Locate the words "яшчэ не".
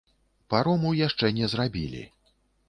1.01-1.51